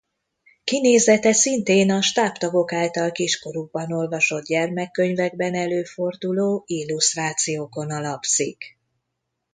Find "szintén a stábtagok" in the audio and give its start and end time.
1.33-2.73